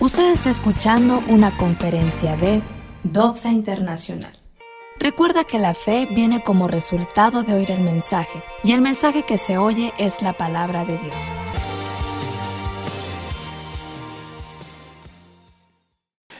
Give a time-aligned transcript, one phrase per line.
[0.00, 2.62] Usted está escuchando una conferencia de
[3.02, 4.32] Doxa Internacional.
[4.98, 9.36] Recuerda que la fe viene como resultado de oír el mensaje, y el mensaje que
[9.36, 11.22] se oye es la palabra de Dios.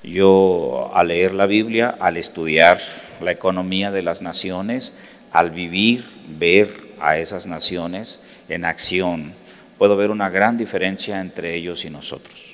[0.02, 2.78] Yo al leer la Biblia, al estudiar
[3.20, 4.98] la economía de las naciones,
[5.32, 9.34] al vivir, ver a esas naciones en acción,
[9.76, 12.49] puedo ver una gran diferencia entre ellos y nosotros.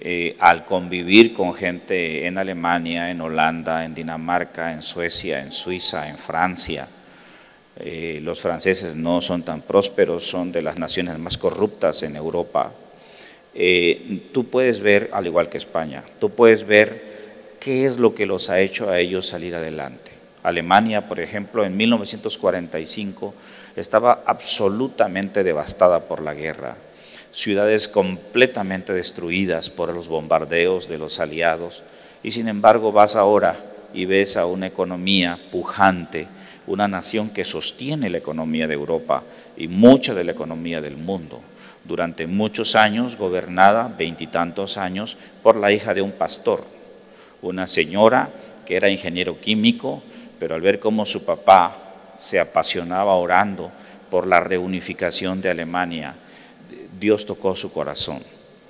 [0.00, 6.08] Eh, al convivir con gente en Alemania, en Holanda, en Dinamarca, en Suecia, en Suiza,
[6.08, 6.86] en Francia,
[7.80, 12.72] eh, los franceses no son tan prósperos, son de las naciones más corruptas en Europa.
[13.54, 18.26] Eh, tú puedes ver, al igual que España, tú puedes ver qué es lo que
[18.26, 20.12] los ha hecho a ellos salir adelante.
[20.44, 23.34] Alemania, por ejemplo, en 1945
[23.74, 26.76] estaba absolutamente devastada por la guerra
[27.38, 31.84] ciudades completamente destruidas por los bombardeos de los aliados,
[32.20, 33.54] y sin embargo vas ahora
[33.94, 36.26] y ves a una economía pujante,
[36.66, 39.22] una nación que sostiene la economía de Europa
[39.56, 41.40] y mucha de la economía del mundo,
[41.84, 46.64] durante muchos años gobernada, veintitantos años, por la hija de un pastor,
[47.40, 48.30] una señora
[48.66, 50.02] que era ingeniero químico,
[50.40, 51.76] pero al ver cómo su papá
[52.16, 53.70] se apasionaba orando
[54.10, 56.16] por la reunificación de Alemania,
[56.98, 58.18] Dios tocó su corazón.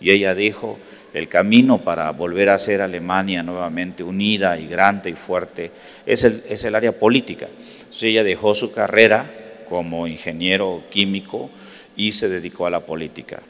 [0.00, 0.78] Y ella dijo,
[1.14, 5.70] el camino para volver a ser Alemania nuevamente unida y grande y fuerte
[6.06, 7.48] es el, es el área política.
[7.78, 9.24] Entonces ella dejó su carrera
[9.68, 11.50] como ingeniero químico
[11.96, 13.40] y se dedicó a la política.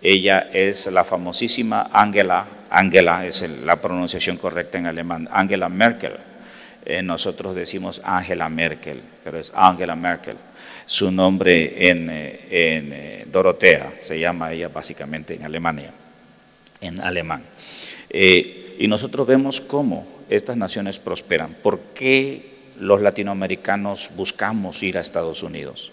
[0.00, 6.12] Ella es la famosísima Angela, Angela es la pronunciación correcta en alemán, Angela Merkel.
[6.84, 10.36] Eh, nosotros decimos Angela Merkel, pero es Angela Merkel
[10.88, 15.92] su nombre en, eh, eh, Dorotea, se llama ella básicamente en Alemania,
[16.80, 17.42] en alemán.
[18.08, 21.54] Eh, y nosotros vemos cómo estas naciones prosperan.
[21.62, 22.40] ¿Por qué
[22.78, 25.92] los latinoamericanos buscamos ir a Estados Unidos?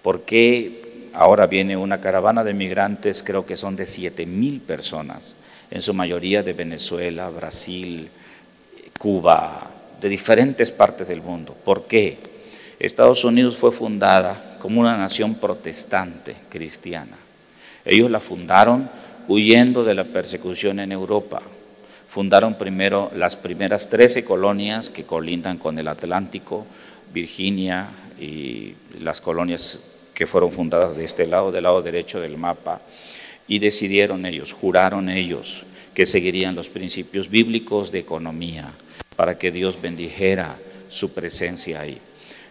[0.00, 5.36] ¿Por qué ahora viene una caravana de migrantes, creo que son de 7 mil personas,
[5.70, 8.08] en su mayoría de Venezuela, Brasil,
[8.98, 11.54] Cuba, de diferentes partes del mundo?
[11.62, 12.35] ¿Por qué?
[12.78, 17.16] Estados Unidos fue fundada como una nación protestante cristiana.
[17.84, 18.90] Ellos la fundaron
[19.28, 21.40] huyendo de la persecución en Europa.
[22.08, 26.66] Fundaron primero las primeras 13 colonias que colindan con el Atlántico,
[27.12, 27.88] Virginia
[28.20, 32.80] y las colonias que fueron fundadas de este lado, del lado derecho del mapa,
[33.48, 35.64] y decidieron ellos, juraron ellos
[35.94, 38.70] que seguirían los principios bíblicos de economía
[39.14, 40.56] para que Dios bendijera
[40.88, 41.98] su presencia ahí.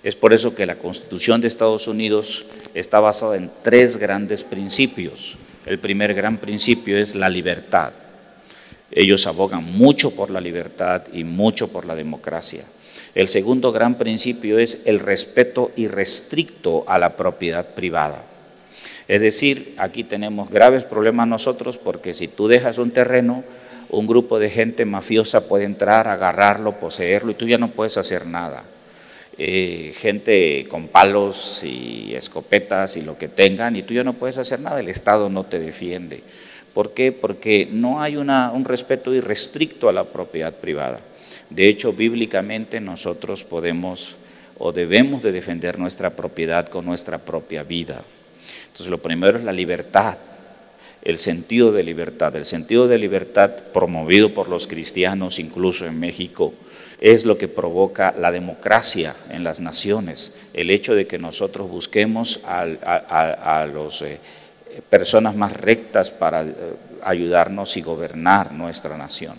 [0.05, 2.45] Es por eso que la Constitución de Estados Unidos
[2.75, 5.39] está basada en tres grandes principios.
[5.65, 7.91] El primer gran principio es la libertad.
[8.91, 12.65] Ellos abogan mucho por la libertad y mucho por la democracia.
[13.15, 18.21] El segundo gran principio es el respeto irrestricto a la propiedad privada.
[19.07, 23.43] Es decir, aquí tenemos graves problemas nosotros porque si tú dejas un terreno,
[23.89, 28.27] un grupo de gente mafiosa puede entrar, agarrarlo, poseerlo y tú ya no puedes hacer
[28.27, 28.65] nada.
[29.37, 34.37] Eh, gente con palos y escopetas y lo que tengan, y tú ya no puedes
[34.37, 36.23] hacer nada, el Estado no te defiende.
[36.73, 37.11] ¿Por qué?
[37.11, 40.99] Porque no hay un respeto irrestricto a la propiedad privada.
[41.49, 44.17] De hecho, bíblicamente nosotros podemos
[44.57, 48.03] o debemos de defender nuestra propiedad con nuestra propia vida.
[48.67, 50.17] Entonces, lo primero es la libertad,
[51.01, 52.35] el sentido de libertad.
[52.35, 56.53] El sentido de libertad promovido por los cristianos, incluso en México,
[56.99, 62.41] es lo que provoca la democracia en las naciones, el hecho de que nosotros busquemos
[62.45, 64.19] a, las eh,
[64.89, 66.53] personas más rectas para eh,
[67.03, 69.35] ayudarnos y gobernar nuestra nación.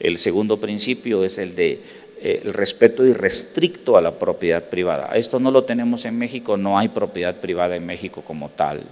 [0.00, 1.80] El segundo principio es el de
[2.20, 5.12] eh, el respeto irrestricto a la propiedad privada.
[5.14, 8.82] Esto no lo tenemos en México, no hay propiedad privada en México como tal.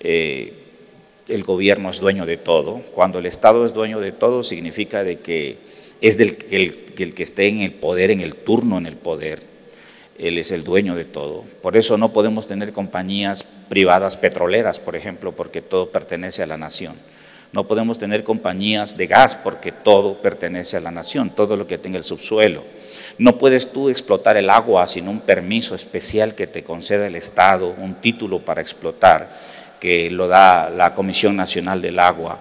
[0.00, 2.82] el gobierno es dueño de todo.
[2.92, 5.71] Cuando el Estado es dueño de todo, significa de que
[6.02, 9.40] es del el, el que esté en el poder, en el turno en el poder.
[10.18, 11.44] Él es el dueño de todo.
[11.62, 16.58] Por eso no podemos tener compañías privadas petroleras, por ejemplo, porque todo pertenece a la
[16.58, 16.94] nación.
[17.52, 21.78] No podemos tener compañías de gas porque todo pertenece a la nación, todo lo que
[21.78, 22.64] tenga el subsuelo.
[23.18, 27.74] No puedes tú explotar el agua sin un permiso especial que te conceda el Estado,
[27.78, 29.38] un título para explotar,
[29.78, 32.38] que lo da la Comisión Nacional del Agua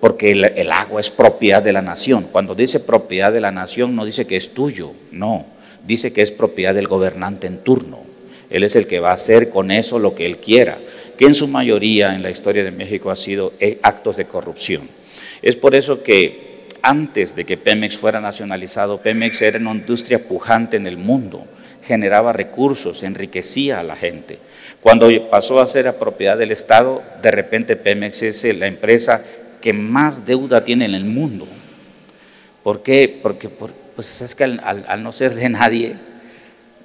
[0.00, 2.26] porque el, agua es propiedad de la nación.
[2.32, 5.46] Cuando dice propiedad de la nación no dice que es tuyo, no,
[5.86, 8.00] dice que es propiedad del gobernante en turno.
[8.50, 10.78] Él es el que va a hacer con eso lo que él quiera.
[11.16, 14.86] que en su mayoría en la historia de México ha sido eh, actos de corrupción.
[15.40, 20.76] Es por eso que antes de que Pemex fuera nacionalizado, Pemex era una industria pujante
[20.76, 21.46] en el mundo,
[21.82, 24.38] generaba recursos, enriquecía a la gente.
[24.82, 29.24] Cuando pasó a ser propiedad del Estado, de repente Pemex es la empresa
[29.66, 31.44] que más deuda tiene en el mundo.
[32.62, 33.18] ¿Por qué?
[33.20, 35.96] Porque pues es que al, no ser de nadie,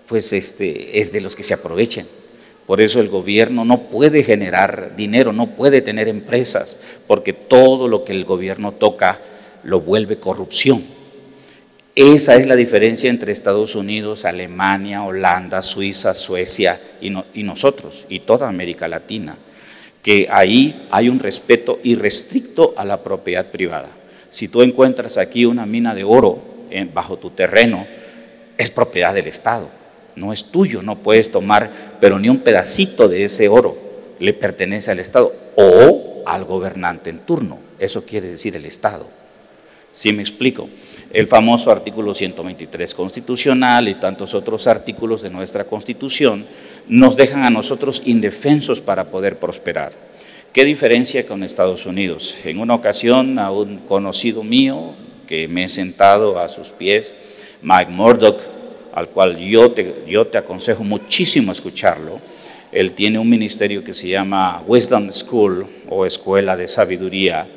[0.08, 2.08] pues este, es de los que se aprovechen.
[2.66, 8.04] Por eso el gobierno no puede generar dinero, no puede tener empresas, porque todo lo
[8.04, 9.20] que el gobierno toca
[9.62, 10.84] lo vuelve corrupción.
[11.94, 18.50] Esa es la diferencia entre Estados Unidos, Alemania, Holanda, Suiza, Suecia y nosotros, y toda
[18.50, 19.38] América Latina,
[20.02, 23.90] que ahí hay un respeto irrestricto a la propiedad privada.
[24.30, 26.40] Si tú encuentras aquí una mina de oro
[26.94, 27.86] bajo tu terreno,
[28.58, 29.70] es propiedad del Estado,
[30.16, 33.78] no es tuyo, no puedes tomar, pero ni un pedacito de ese oro
[34.20, 39.08] le pertenece al Estado o al gobernante en turno, eso quiere decir el Estado.
[39.94, 40.70] ¿Sí me explico?
[41.12, 46.46] El famoso artículo 123 constitucional y tantos otros artículos de nuestra Constitución
[46.88, 49.94] nos dejan a nosotros indefensos para poder prosperar.
[50.54, 52.36] ¿Qué diferencia con Estados Unidos?
[52.44, 54.94] En una ocasión a un conocido mío,
[55.28, 57.16] que me he sentado a sus pies,
[57.62, 58.42] Mike Murdoch,
[58.94, 62.20] al cual yo te, yo te aconsejo muchísimo escucharlo.
[62.72, 67.48] Él tiene un ministerio que se llama Wisdom School o Escuela de Sabiduría.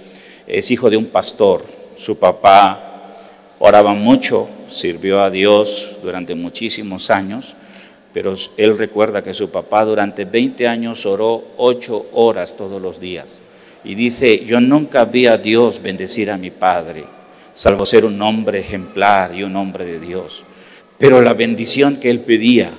[0.47, 1.65] Es hijo de un pastor.
[1.97, 2.94] Su papá
[3.59, 7.56] oraba mucho, sirvió a Dios durante muchísimos años,
[8.15, 13.43] pero él recuerda que su papá durante 20 años oró ocho horas todos los días.
[13.83, 17.03] Y dice, yo nunca vi a Dios bendecir a mi padre,
[17.55, 20.45] salvo ser un hombre ejemplar y un hombre de Dios.
[20.97, 22.71] Pero la bendición que él pedía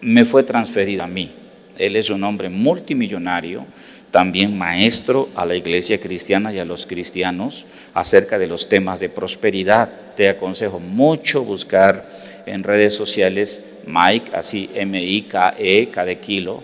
[0.00, 1.30] me fue transferida a mí.
[1.78, 3.64] Él es un hombre multimillonario,
[4.10, 9.08] también maestro a la iglesia cristiana y a los cristianos acerca de los temas de
[9.08, 9.88] prosperidad.
[10.16, 12.04] Te aconsejo mucho buscar
[12.46, 16.62] en redes sociales Mike, así M-I-K-E, K de kilo,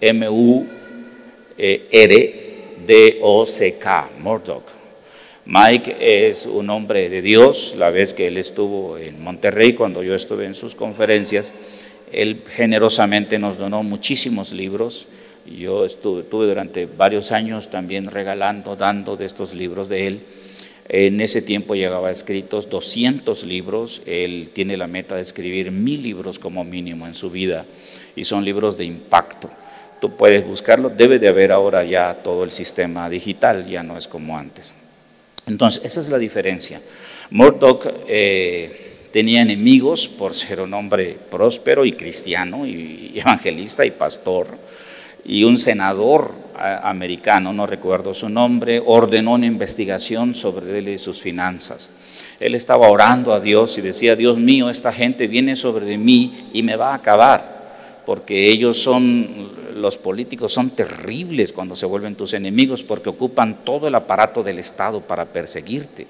[0.00, 0.68] M-U-R-D-O-C-K,
[4.20, 4.64] Murdoch.
[5.44, 10.14] Mike es un hombre de Dios, la vez que él estuvo en Monterrey, cuando yo
[10.14, 11.52] estuve en sus conferencias,
[12.12, 15.06] él generosamente nos donó muchísimos libros
[15.46, 20.20] yo estuve, durante varios años también regalando, dando de estos libros de él.
[20.88, 26.38] En ese tiempo llegaba escritos 200 libros, él tiene la meta de escribir mil libros
[26.38, 27.64] como mínimo en su vida
[28.14, 29.50] y son libros de impacto.
[30.00, 34.06] Tú puedes buscarlo, debe de haber ahora ya todo el sistema digital, ya no es
[34.06, 34.74] como antes.
[35.46, 36.80] Entonces, esa es la diferencia.
[37.30, 44.46] Murdoch eh, tenía enemigos por ser un hombre próspero y cristiano y evangelista y pastor
[45.24, 51.20] y un senador americano, no recuerdo su nombre, ordenó una investigación sobre él y sus
[51.20, 51.90] finanzas.
[52.40, 56.62] Él estaba orando a Dios y decía, Dios mío, esta gente viene sobre mí y
[56.62, 62.34] me va a acabar, porque ellos son, los políticos son terribles cuando se vuelven tus
[62.34, 66.06] enemigos, porque ocupan todo el aparato del Estado para perseguirte.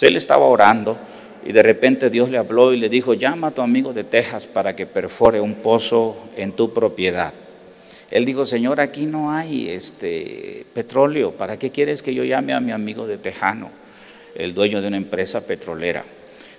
[0.00, 0.96] Él estaba orando
[1.44, 4.46] y de repente Dios le habló y le dijo, llama a tu amigo de Texas
[4.46, 7.32] para que perfore un pozo en tu propiedad.
[8.12, 12.60] Él dijo, Señor, aquí no hay este petróleo, ¿para qué quieres que yo llame a
[12.60, 13.70] mi amigo de Tejano,
[14.34, 16.04] el dueño de una empresa petrolera?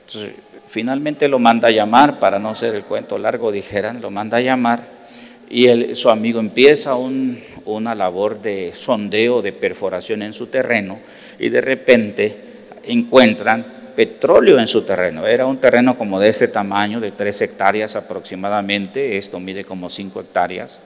[0.07, 0.33] Entonces,
[0.67, 4.41] finalmente lo manda a llamar, para no ser el cuento largo, dijeran, lo manda a
[4.41, 4.83] llamar,
[5.47, 10.97] y su amigo empieza una labor de sondeo, de perforación en su terreno,
[11.37, 12.35] y de repente
[12.83, 13.63] encuentran
[13.95, 15.27] petróleo en su terreno.
[15.27, 20.19] Era un terreno como de ese tamaño, de tres hectáreas aproximadamente, esto mide como cinco
[20.19, 20.81] hectáreas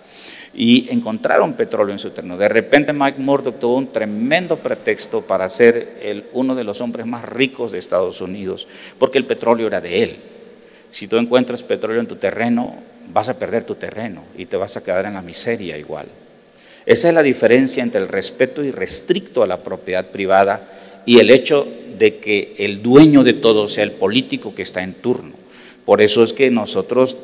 [0.59, 2.35] y encontraron petróleo en su terreno.
[2.35, 7.23] De repente Mike Murdoch tuvo un tremendo pretexto para ser uno de los hombres más
[7.23, 10.17] ricos de Estados Unidos, porque el petróleo era de él.
[10.89, 12.75] Si tú encuentras petróleo en tu terreno,
[13.13, 16.07] vas a perder tu terreno y te vas a quedar en la miseria igual.
[16.87, 20.69] Esa es la diferencia entre el respeto irrestricto a la propiedad privada
[21.05, 21.67] y el hecho
[21.99, 25.33] de que el dueño de todo sea el político que está en turno.
[25.85, 27.15] Por eso es que nosotros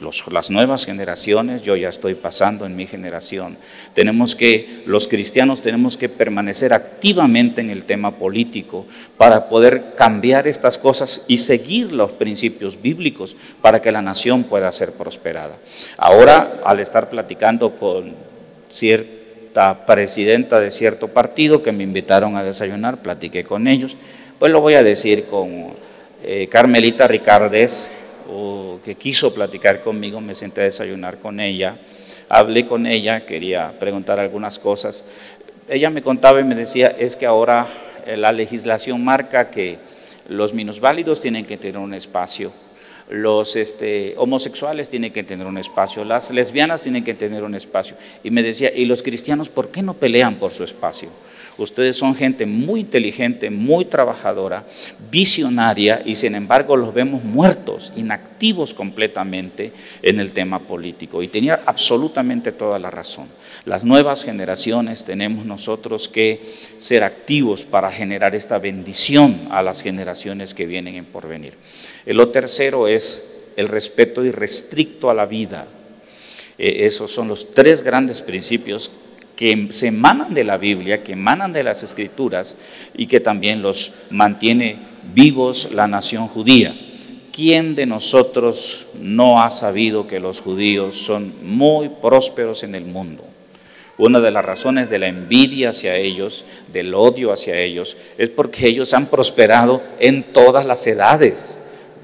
[0.00, 3.56] las nuevas generaciones, yo ya estoy pasando en mi generación,
[3.94, 8.86] tenemos que, los cristianos tenemos que permanecer activamente en el tema político
[9.16, 14.70] para poder cambiar estas cosas y seguir los principios bíblicos para que la nación pueda
[14.70, 15.56] ser prosperada.
[15.96, 18.14] Ahora, al estar platicando con
[18.68, 23.96] cierta presidenta de cierto partido que me invitaron a desayunar, platiqué con ellos,
[24.38, 25.72] pues lo voy a decir con
[26.22, 27.90] eh, Carmelita Ricardes,
[28.84, 31.76] que quiso platicar conmigo, me senté a desayunar con ella,
[32.28, 35.04] hablé con ella, quería preguntar algunas cosas.
[35.68, 37.66] Ella me contaba y me decía, es que ahora
[38.06, 39.78] eh, la legislación marca que
[40.28, 42.52] los minusválidos tienen que tener un espacio,
[43.10, 47.96] los este, homosexuales tienen que tener un espacio, las lesbianas tienen que tener un espacio.
[48.22, 51.08] Y me decía, ¿y los cristianos por qué no pelean por su espacio?
[51.58, 54.64] Ustedes son gente muy inteligente, muy trabajadora,
[55.10, 59.72] visionaria y sin embargo los vemos muertos, inactivos completamente
[60.02, 61.20] en el tema político.
[61.20, 63.26] Y tenía absolutamente toda la razón.
[63.64, 66.40] Las nuevas generaciones tenemos nosotros que
[66.78, 71.54] ser activos para generar esta bendición a las generaciones que vienen en porvenir.
[72.06, 75.66] Lo tercero es el respeto irrestricto a la vida.
[76.56, 78.92] Eh, esos son los tres grandes principios
[79.38, 82.58] que se emanan de la Biblia, que emanan de las Escrituras
[82.96, 84.80] y que también los mantiene
[85.14, 86.76] vivos la nación judía.
[87.32, 93.22] ¿Quién de nosotros no ha sabido que los judíos son muy prósperos en el mundo?
[93.96, 98.66] Una de las razones de la envidia hacia ellos, del odio hacia ellos, es porque
[98.66, 101.60] ellos han prosperado en todas las edades.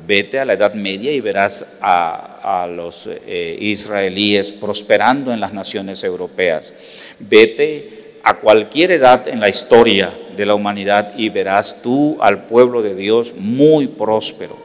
[0.06, 6.04] Vete a la Edad Media y verás a, los eh, israelíes prosperando en las naciones
[6.04, 6.74] europeas.
[7.18, 12.82] Vete a cualquier edad en la historia de la humanidad y verás tú al pueblo
[12.82, 14.56] de Dios muy próspero,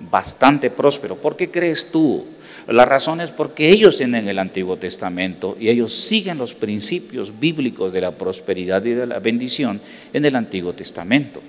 [0.00, 1.16] bastante próspero.
[1.16, 2.24] ¿Por qué crees tú?
[2.68, 7.92] La razón es porque ellos tienen el Antiguo Testamento y ellos siguen los principios bíblicos
[7.92, 9.80] de la prosperidad y de la bendición
[10.12, 11.40] en el Antiguo Testamento.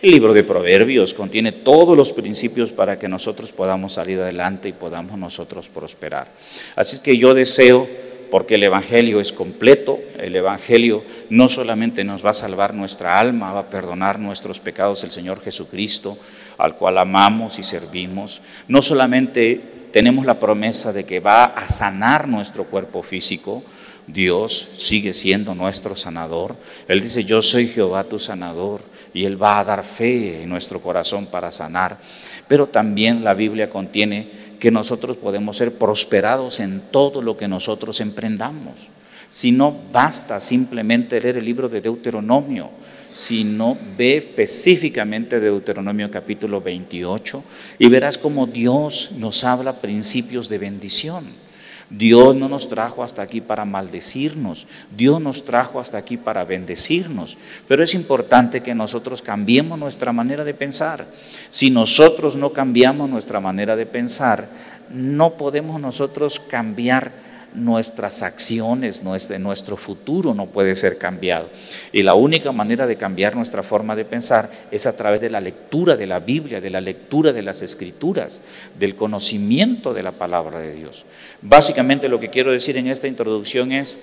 [0.00, 4.72] El libro de Proverbios contiene todos los principios para que nosotros podamos salir adelante y
[4.72, 6.28] podamos nosotros prosperar.
[6.76, 7.88] Así que yo deseo,
[8.30, 13.52] porque el Evangelio es completo, el Evangelio no solamente nos va a salvar nuestra alma,
[13.52, 16.16] va a perdonar nuestros pecados el Señor Jesucristo,
[16.58, 19.60] al cual amamos y servimos, no solamente
[19.92, 23.64] tenemos la promesa de que va a sanar nuestro cuerpo físico,
[24.06, 26.54] Dios sigue siendo nuestro sanador.
[26.86, 28.80] Él dice, yo soy Jehová tu sanador
[29.14, 31.98] y Él va a dar fe en nuestro corazón para sanar.
[32.46, 38.00] Pero también la Biblia contiene que nosotros podemos ser prosperados en todo lo que nosotros
[38.00, 38.88] emprendamos.
[39.30, 42.70] Si no basta simplemente leer el libro de Deuteronomio,
[43.12, 47.44] sino ve específicamente Deuteronomio capítulo 28
[47.78, 51.47] y verás cómo Dios nos habla principios de bendición.
[51.90, 57.38] Dios no nos trajo hasta aquí para maldecirnos, Dios nos trajo hasta aquí para bendecirnos.
[57.66, 61.06] Pero es importante que nosotros cambiemos nuestra manera de pensar.
[61.48, 64.48] Si nosotros no cambiamos nuestra manera de pensar,
[64.90, 71.48] no podemos nosotros cambiar nuestras acciones, nuestro, nuestro futuro no puede ser cambiado.
[71.92, 75.40] Y la única manera de cambiar nuestra forma de pensar es a través de la
[75.40, 78.42] lectura de la Biblia, de la lectura de las escrituras,
[78.78, 81.04] del conocimiento de la palabra de Dios.
[81.42, 83.98] Básicamente lo que quiero decir en esta introducción es,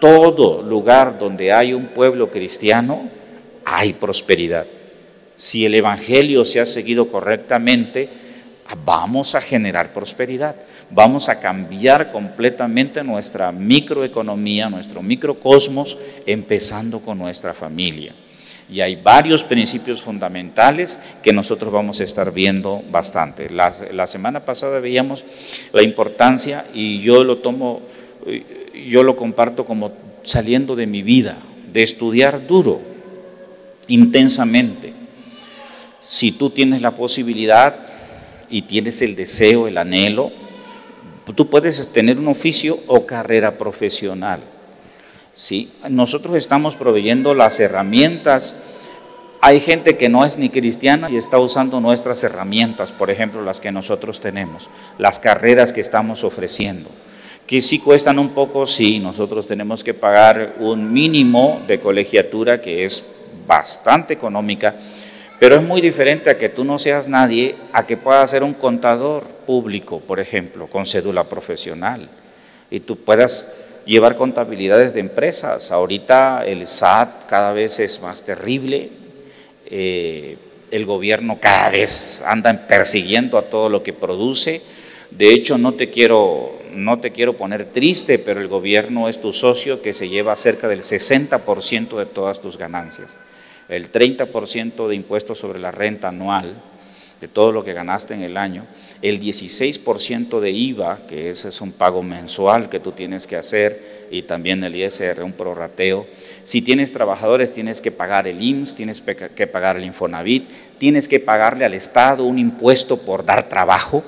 [0.00, 3.08] todo lugar donde hay un pueblo cristiano,
[3.64, 4.66] hay prosperidad.
[5.36, 8.08] Si el Evangelio se ha seguido correctamente,
[8.84, 10.56] vamos a generar prosperidad
[10.90, 18.12] vamos a cambiar completamente nuestra microeconomía, nuestro microcosmos, empezando con nuestra familia.
[18.72, 23.50] Y hay varios principios fundamentales que nosotros vamos a estar viendo bastante.
[23.50, 25.24] La, semana pasada veíamos
[25.72, 27.82] la importancia y yo lo tomo,
[28.86, 29.92] yo lo comparto como
[30.22, 31.36] saliendo de mi vida,
[31.72, 32.80] de estudiar duro,
[33.88, 34.92] intensamente.
[36.02, 37.74] Si tú tienes la posibilidad
[38.48, 40.30] y tienes el deseo, el anhelo,
[41.34, 44.40] Tú puedes tener un oficio o carrera profesional.
[45.34, 45.70] ¿sí?
[45.88, 48.56] Nosotros estamos proveyendo las herramientas.
[49.40, 53.60] Hay gente que no es ni cristiana y está usando nuestras herramientas, por ejemplo, las
[53.60, 54.68] que nosotros tenemos,
[54.98, 56.90] las carreras que estamos ofreciendo,
[57.46, 62.84] que sí cuestan un poco, sí, nosotros tenemos que pagar un mínimo de colegiatura que
[62.84, 64.76] es bastante económica,
[65.40, 68.52] pero es muy diferente a que tú no seas nadie, a que puedas ser un
[68.52, 72.10] contador público, por ejemplo, con cédula profesional,
[72.70, 73.56] y tú puedas
[73.86, 75.72] llevar contabilidades de empresas.
[75.72, 78.90] Ahorita el SAT cada vez es más terrible,
[79.64, 80.36] eh,
[80.70, 84.60] el gobierno cada vez anda persiguiendo a todo lo que produce.
[85.10, 89.32] De hecho, no te quiero, no te quiero poner triste, pero el gobierno es tu
[89.32, 93.16] socio que se lleva cerca del 60% de todas tus ganancias
[93.70, 96.54] el 30% de impuestos sobre la renta anual
[97.20, 98.66] de todo lo que ganaste en el año,
[99.02, 104.00] el 16% de IVA, que ese es un pago mensual que tú tienes que hacer,
[104.10, 106.06] y también el ISR, un prorrateo.
[106.42, 110.48] Si tienes trabajadores, tienes que pagar el IMSS, tienes que pagar el Infonavit,
[110.78, 114.02] tienes que pagarle al Estado un impuesto por dar trabajo.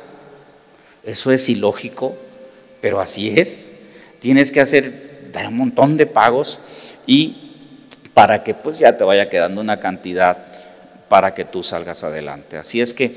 [1.04, 2.16] Eso es ilógico,
[2.81, 3.73] pero así es.
[4.19, 6.61] tienes que hacer dar un montón de pagos
[7.07, 7.41] y
[8.14, 10.37] para que pues ya te vaya quedando una cantidad
[11.09, 12.57] para que tú salgas adelante.
[12.57, 13.14] Así es que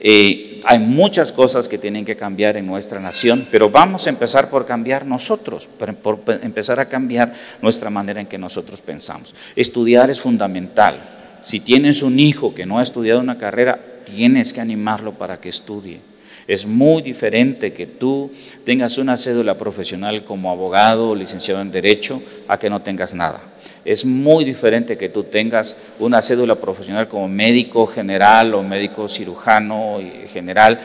[0.00, 4.48] eh, hay muchas cosas que tienen que cambiar en nuestra nación, pero vamos a empezar
[4.48, 9.34] por cambiar nosotros, por empezar a cambiar nuestra manera en que nosotros pensamos.
[9.56, 10.98] Estudiar es fundamental.
[11.40, 15.48] Si tienes un hijo que no ha estudiado una carrera, tienes que animarlo para que
[15.48, 16.00] estudie.
[16.48, 18.30] Es muy diferente que tú
[18.64, 23.38] tengas una cédula profesional como abogado o licenciado en Derecho a que no tengas nada.
[23.84, 30.00] Es muy diferente que tú tengas una cédula profesional como médico general o médico cirujano
[30.32, 30.80] general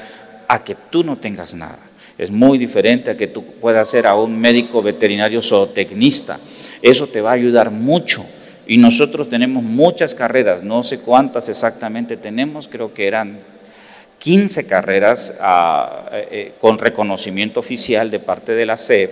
[0.50, 1.80] a que tú no tengas nada.
[2.18, 6.40] Es muy diferente a que tú puedas ser a un médico veterinario zootecnista.
[6.82, 8.26] Eso te va a ayudar mucho.
[8.68, 13.40] Y nosotros tenemos muchas carreras, no sé cuántas exactamente tenemos, creo que eran
[14.24, 19.12] 15 carreras ah, eh, eh, con reconocimiento oficial de parte de la SEP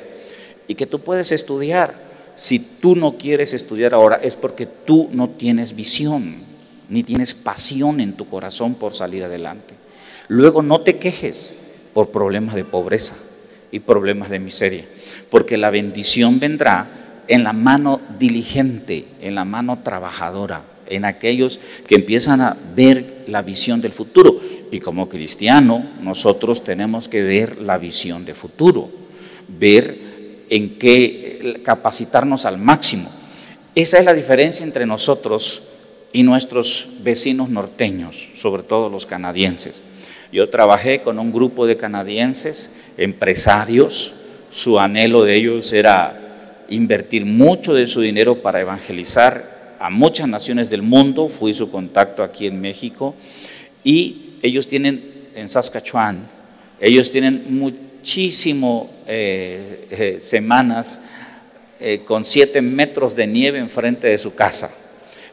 [0.70, 1.94] y que tú puedes estudiar.
[2.36, 6.36] Si tú no quieres estudiar ahora es porque tú no tienes visión,
[6.88, 9.74] ni tienes pasión en tu corazón por salir adelante.
[10.30, 11.58] Luego no te quejes
[11.94, 13.18] por problemas de pobreza
[13.70, 14.86] y problemas de miseria,
[15.30, 16.88] porque la bendición vendrá
[17.28, 23.42] en la mano diligente, en la mano trabajadora, en aquellos que empiezan a ver la
[23.42, 24.40] visión del futuro.
[24.72, 28.90] Y como cristiano, nosotros tenemos que ver la visión de futuro,
[29.48, 29.98] ver
[30.50, 33.10] en qué capacitarnos al máximo.
[33.76, 35.64] Esa es la diferencia entre nosotros
[36.14, 39.84] y nuestros vecinos norteños, sobre todo los canadienses.
[40.32, 44.14] Yo trabajé con un grupo de canadienses, empresarios,
[44.50, 50.70] su anhelo de ellos era invertir mucho de su dinero para evangelizar a muchas naciones
[50.70, 53.16] del mundo, fui su contacto aquí en México,
[53.84, 56.28] y ellos tienen en Saskatchewan,
[56.80, 61.02] ellos tienen muchísimo eh, eh, semanas
[61.80, 64.78] eh, con siete metros de nieve enfrente de su casa.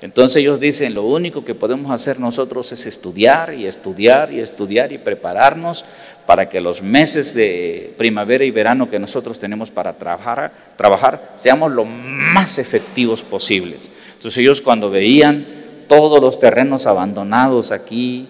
[0.00, 4.92] Entonces ellos dicen, lo único que podemos hacer nosotros es estudiar y estudiar y estudiar
[4.92, 5.84] y prepararnos
[6.24, 11.72] para que los meses de primavera y verano que nosotros tenemos para trabajar, trabajar seamos
[11.72, 13.90] lo más efectivos posibles.
[14.14, 15.46] Entonces ellos cuando veían
[15.88, 18.28] todos los terrenos abandonados aquí,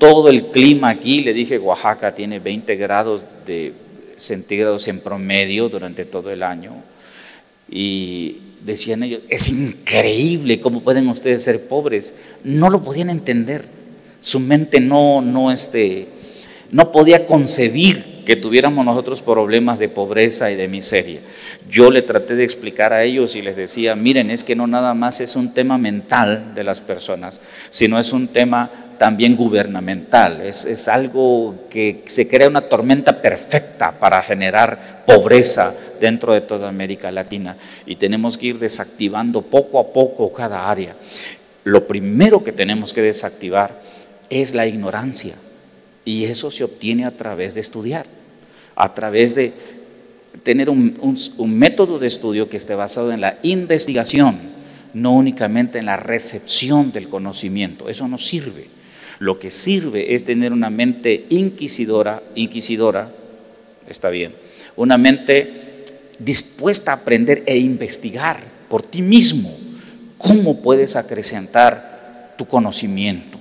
[0.00, 3.74] todo el clima aquí, le dije, Oaxaca tiene 20 grados de
[4.16, 6.72] centígrados en promedio durante todo el año.
[7.70, 12.14] Y decían ellos, es increíble cómo pueden ustedes ser pobres.
[12.42, 13.66] No lo podían entender.
[14.22, 16.08] Su mente no, no, este,
[16.70, 21.20] no podía concebir que tuviéramos nosotros problemas de pobreza y de miseria.
[21.68, 24.94] Yo le traté de explicar a ellos y les decía, miren, es que no nada
[24.94, 30.42] más es un tema mental de las personas, sino es un tema también gubernamental.
[30.42, 37.10] Es, algo que se crea una tormenta perfecta para generar pobreza dentro de toda América
[37.10, 37.56] Latina
[37.86, 40.96] y tenemos que ir desactivando poco a poco cada área.
[41.64, 43.80] Lo primero que tenemos que desactivar
[44.28, 45.34] es la ignorancia
[46.10, 48.04] y eso se obtiene a través de estudiar,
[48.74, 49.52] a través de
[50.42, 54.36] tener un método de estudio que esté basado en la investigación,
[54.92, 57.88] no únicamente en la recepción del conocimiento.
[57.88, 58.66] Eso no sirve.
[59.20, 63.12] Lo que sirve es tener una mente inquisidora, inquisidora,
[63.88, 64.34] está bien,
[64.74, 65.84] una mente
[66.18, 69.56] dispuesta a aprender e investigar por ti mismo
[70.18, 73.39] cómo puedes acrecentar tu conocimiento.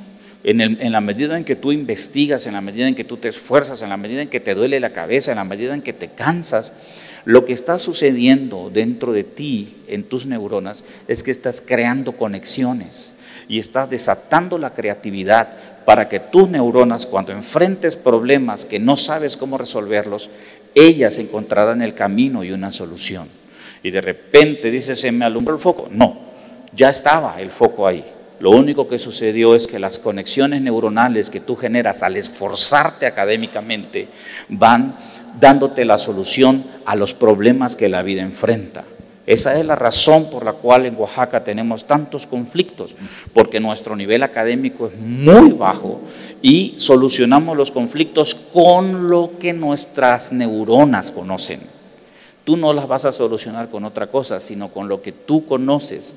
[0.52, 3.84] En, la medida en que tú investigas, en la medida en que tú te esfuerzas,
[3.84, 6.08] en la medida en que te duele la cabeza, en la medida en que te
[6.08, 6.76] cansas,
[7.24, 13.14] lo que está sucediendo dentro de ti, en tus neuronas, es que estás creando conexiones
[13.48, 15.50] y estás desatando la creatividad
[15.86, 20.32] para que tus neuronas, cuando enfrentes problemas que no sabes cómo resolverlos,
[20.74, 23.28] ellas encontrarán el camino y una solución.
[23.84, 25.90] Y de repente dices, se me alumbró el foco.
[25.92, 26.18] No,
[26.76, 28.04] ya estaba el foco ahí.
[28.40, 34.08] Lo único que sucedió es que las conexiones neuronales que tú generas al esforzarte académicamente
[34.48, 34.96] van
[35.40, 38.86] dándote la solución a los problemas que la vida enfrenta.
[39.30, 42.96] Esa es la razón por la cual en Oaxaca tenemos tantos conflictos,
[43.32, 46.02] porque nuestro nivel académico es muy bajo
[46.42, 51.60] y solucionamos los conflictos con lo que nuestras neuronas conocen.
[52.44, 56.16] Tú no las vas a solucionar con otra cosa, sino con lo que tú conoces.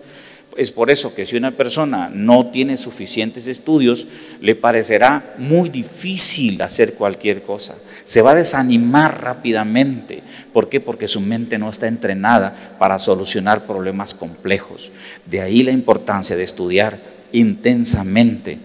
[0.57, 4.07] Es por eso que si una persona no tiene suficientes estudios,
[4.41, 7.77] le parecerá muy difícil hacer cualquier cosa.
[8.05, 10.23] Se va a desanimar rápidamente.
[10.53, 10.81] ¿Por qué?
[10.81, 14.93] Porque su mente no está entrenada para solucionar problemas complejos.
[15.25, 16.99] De ahí la importancia de estudiar
[17.33, 18.59] intensamente.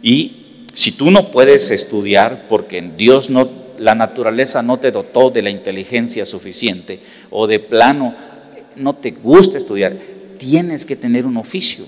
[0.00, 5.42] Y si tú no puedes estudiar porque Dios no la naturaleza no te dotó de
[5.42, 7.00] la inteligencia suficiente
[7.30, 8.14] o de plano
[8.76, 9.96] no te gusta estudiar,
[10.42, 11.84] tienes que tener un oficio.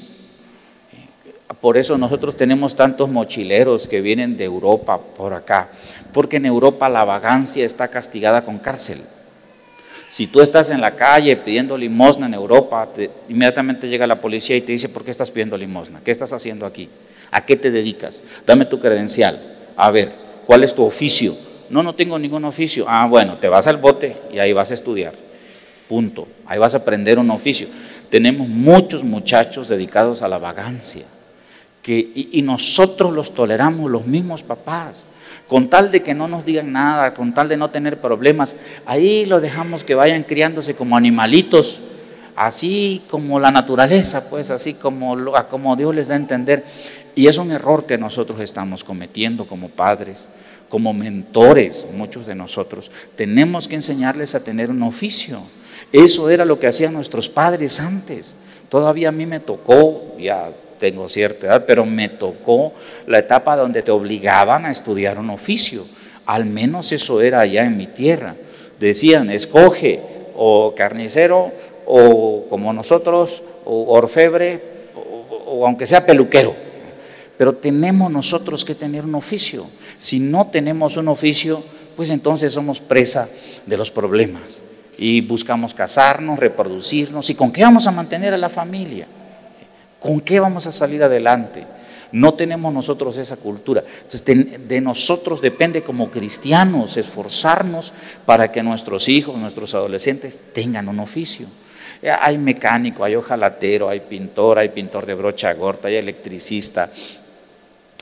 [1.61, 5.71] Por eso nosotros tenemos tantos mochileros que vienen de Europa por acá,
[6.13, 8.99] porque en Europa la vagancia está castigada con cárcel.
[10.09, 12.89] Si tú estás en la calle pidiendo limosna en Europa,
[13.29, 16.01] inmediatamente llega la policía y te dice, ¿por qué estás pidiendo limosna?
[16.05, 16.89] ¿Qué estás haciendo aquí?
[17.33, 18.23] ¿A qué te dedicas?
[18.47, 19.37] Dame tu credencial.
[19.75, 20.13] A ver,
[20.47, 21.37] ¿cuál es tu oficio?
[21.71, 22.85] No, no tengo ningún oficio.
[22.87, 25.13] Ah, bueno, te vas al bote y ahí vas a estudiar.
[25.89, 26.29] Punto.
[26.47, 27.67] Ahí vas a aprender un oficio.
[28.11, 31.05] Tenemos muchos muchachos dedicados a la vagancia.
[31.83, 35.07] Que, y nosotros los toleramos, los mismos papás
[35.49, 39.27] con tal de que no nos digan nada, con tal de no tener problemas, ahí
[39.27, 41.83] lo dejamos que vayan criándose como animalitos,
[42.35, 45.17] así como la naturaleza, pues así como,
[45.51, 46.65] como Dios les da a entender.
[47.15, 50.29] Y es un error que nosotros estamos cometiendo como padres,
[50.69, 52.91] como mentores, muchos de nosotros.
[53.15, 55.41] Tenemos que enseñarles a tener un oficio.
[55.93, 58.37] Eso era lo que hacían nuestros padres antes.
[58.69, 62.73] Todavía a mí me tocó, ya tengo cierta edad, pero me tocó
[63.07, 65.85] la etapa donde te obligaban a estudiar un oficio.
[66.27, 68.35] Al menos eso era allá en mi tierra.
[68.81, 70.01] Decían, escoge
[70.35, 71.53] o carnicero
[71.87, 74.61] o como nosotros, o orfebre,
[75.47, 76.55] o, aunque sea peluquero.
[77.37, 79.67] Pero tenemos nosotros que tener un oficio.
[79.99, 81.63] Si no tenemos un oficio,
[81.97, 83.29] pues entonces somos presa
[83.67, 84.63] de los problemas.
[84.99, 87.29] Y buscamos casarnos, reproducirnos.
[87.31, 89.07] ¿Y con qué vamos a mantener a la familia?
[89.99, 91.65] ¿Con qué vamos a salir adelante?
[92.13, 93.83] No tenemos nosotros esa cultura.
[94.03, 97.93] Entonces, de, nosotros depende como cristianos esforzarnos
[98.25, 101.47] para que nuestros hijos, nuestros adolescentes tengan un oficio.
[102.01, 106.89] Eh, hay mecánico, hay ojalatero, hay pintor, hay pintor de brocha gorda, hay electricista,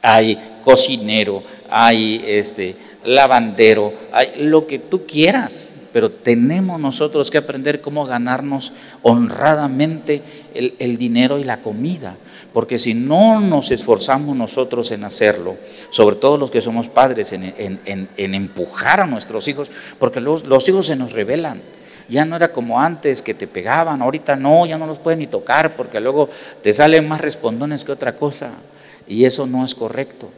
[0.02, 7.80] hay cocinero, hay este, lavandero, hay lo que tú quieras pero tenemos nosotros que aprender
[7.80, 10.22] cómo ganarnos honradamente
[10.54, 12.16] el, dinero y la comida,
[12.52, 15.56] porque si no nos esforzamos nosotros en hacerlo,
[15.90, 20.86] sobre todo los que somos padres, en, empujar a nuestros hijos, porque los, los hijos
[20.86, 21.60] se nos rebelan.
[22.08, 25.28] Ya no era como antes que te pegaban, ahorita no, ya no los pueden ni
[25.28, 26.28] tocar porque luego
[26.62, 28.50] te salen más respondones que otra cosa.
[29.06, 30.28] Y eso no es correcto.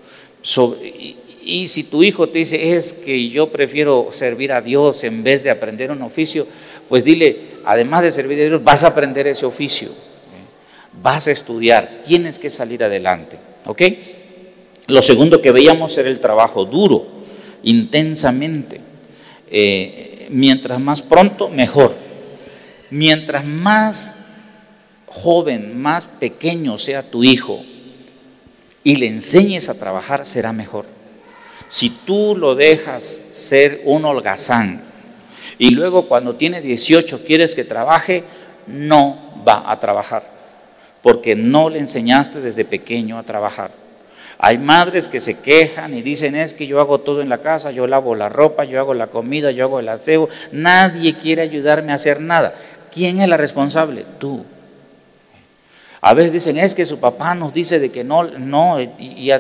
[1.68, 5.50] Si tu hijo te dice, es que yo prefiero servir a Dios en vez de
[5.50, 6.46] aprender un oficio,
[6.88, 9.88] pues dile, además de servir a Dios, vas a aprender ese oficio,
[11.02, 13.36] vas a estudiar, tienes que salir adelante.
[13.66, 13.82] ¿Ok?
[14.86, 17.06] Lo segundo que veíamos era el trabajo duro,
[17.62, 18.80] intensamente.
[19.50, 21.94] Eh, mientras más pronto, mejor.
[22.90, 24.26] Mientras más
[25.06, 27.62] joven, más pequeño sea tu hijo
[28.82, 30.86] y le enseñes a trabajar, será mejor.
[31.74, 34.80] Si tú lo dejas ser un holgazán
[35.58, 38.22] y luego cuando tiene 18 quieres que trabaje,
[38.68, 40.22] no va a trabajar,
[41.02, 43.72] porque no le enseñaste desde pequeño a trabajar.
[44.38, 47.72] Hay madres que se quejan y dicen es que yo hago todo en la casa,
[47.72, 51.90] yo lavo la ropa, yo hago la comida, yo hago el aseo, nadie quiere ayudarme
[51.90, 52.54] a hacer nada.
[52.92, 54.06] ¿Quién es la responsable?
[54.20, 54.44] Tú.
[56.00, 59.32] A veces dicen es que su papá nos dice de que no, no, y, y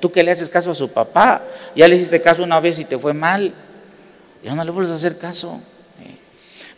[0.00, 1.42] Tú que le haces caso a su papá,
[1.74, 3.54] ya le hiciste caso una vez y te fue mal,
[4.42, 5.60] ya no le vuelves a hacer caso.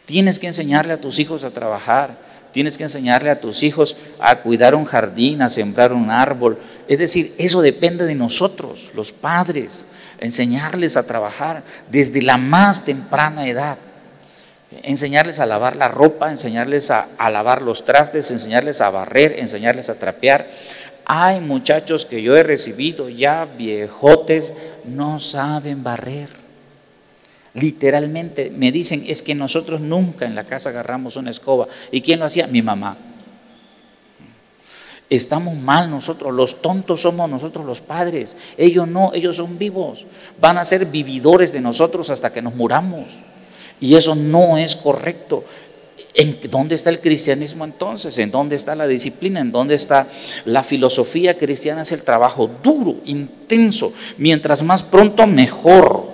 [0.07, 2.16] Tienes que enseñarle a tus hijos a trabajar,
[2.52, 6.59] tienes que enseñarle a tus hijos a cuidar un jardín, a sembrar un árbol.
[6.87, 9.88] Es decir, eso depende de nosotros, los padres,
[10.20, 13.79] enseñarles a trabajar desde la más temprana edad.
[14.83, 19.90] Enseñarles a lavar la ropa, enseñarles a, a lavar los trastes, enseñarles a barrer, enseñarles
[19.90, 20.48] a trapear,
[21.08, 26.28] hay muchachos que yo he recibido ya viejotes, no saben barrer.
[27.54, 31.68] Literalmente me dicen, es que nosotros nunca en la casa agarramos una escoba.
[31.92, 32.48] ¿Y quién lo hacía?
[32.48, 32.96] Mi mamá.
[35.08, 38.36] Estamos mal nosotros, los tontos somos nosotros los padres.
[38.58, 40.06] Ellos no, ellos son vivos.
[40.40, 43.04] Van a ser vividores de nosotros hasta que nos muramos.
[43.80, 45.44] Y eso no es correcto.
[46.18, 48.16] ¿En dónde está el cristianismo entonces?
[48.18, 49.40] ¿En dónde está la disciplina?
[49.40, 50.09] ¿En dónde está
[50.46, 51.83] la filosofía cristiana?
[51.83, 53.92] Es el trabajo duro, intenso.
[54.16, 56.09] Mientras más pronto, mejor.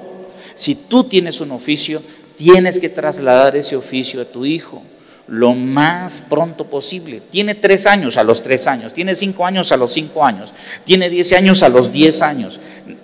[0.56, 2.02] Si tú tienes un oficio,
[2.36, 4.82] tienes que trasladar ese oficio a tu hijo
[5.28, 7.22] lo más pronto posible.
[7.30, 10.52] Tiene tres años a los tres años, tiene cinco años a los cinco años,
[10.84, 12.60] tiene diez años a los diez años.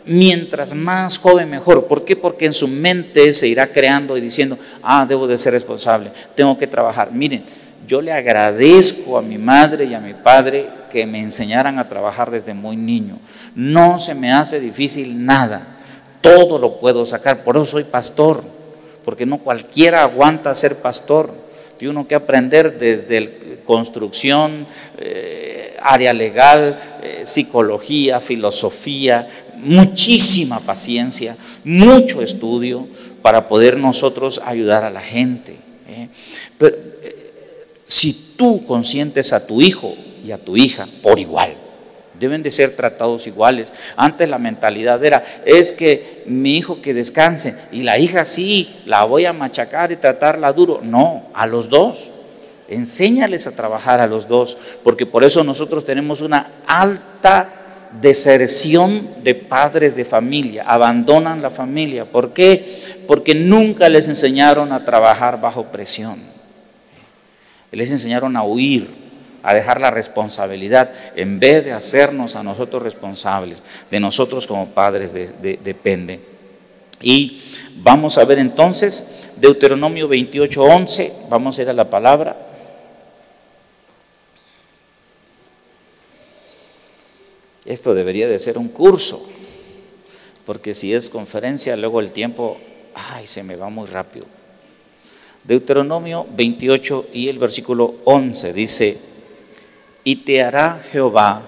[0.08, 1.86] Mientras más joven, mejor.
[1.86, 2.16] ¿Por qué?
[2.16, 6.58] Porque en su mente se irá creando y diciendo, ah, debo de ser responsable, tengo
[6.58, 7.12] que trabajar.
[7.12, 7.44] Miren,
[7.86, 12.30] yo le agradezco a mi madre y a mi padre que me enseñaran a trabajar
[12.30, 13.18] desde muy niño.
[13.54, 15.78] No se me hace difícil nada
[16.20, 17.44] todo lo puedo sacar.
[17.44, 18.42] Por eso soy pastor,
[19.04, 21.32] porque no cualquiera aguanta ser pastor.
[21.78, 24.66] Tiene uno que aprender desde construcción,
[24.98, 32.86] eh, área legal, eh, psicología, filosofía, muchísima paciencia, mucho estudio
[33.22, 35.56] para poder nosotros ayudar a la gente.
[35.88, 36.08] ¿eh?
[36.56, 36.76] Pero
[37.84, 41.54] si tú consientes a tu hijo y a tu hija por igual,
[42.18, 43.72] deben de ser tratados iguales.
[43.96, 49.04] Antes la mentalidad era, es que mi hijo que descanse y la hija sí, la
[49.04, 50.80] voy a machacar y tratarla duro.
[50.82, 52.10] No, a los dos.
[52.68, 57.58] Enséñales a trabajar a los dos, porque por eso nosotros tenemos una alta
[58.00, 62.04] deserción de padres de familia, abandonan la familia.
[62.04, 62.82] ¿Por qué?
[63.06, 66.18] Porque nunca les enseñaron a trabajar bajo presión.
[67.72, 68.88] Les enseñaron a huir,
[69.42, 75.14] a dejar la responsabilidad, en vez de hacernos a nosotros responsables, de nosotros como padres
[75.14, 76.20] depende.
[77.00, 77.40] Y
[77.76, 82.47] vamos a ver entonces Deuteronomio 28, 11, vamos a ir a la palabra.
[87.68, 89.22] Esto debería de ser un curso,
[90.46, 92.56] porque si es conferencia, luego el tiempo,
[92.94, 94.24] ay, se me va muy rápido.
[95.44, 98.98] Deuteronomio 28 y el versículo 11 dice,
[100.02, 101.42] y te hará Jehová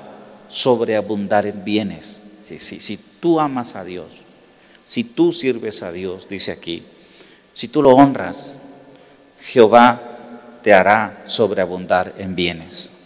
[0.50, 2.20] sobreabundar en bienes.
[2.42, 4.18] Si, si tú amas a Dios,
[4.84, 6.82] si tú sirves a Dios, dice aquí,
[7.54, 8.56] si tú lo honras,
[9.40, 12.99] Jehová te hará sobreabundar en bienes.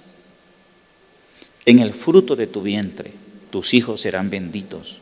[1.66, 3.12] En el fruto de tu vientre
[3.50, 5.00] tus hijos serán benditos.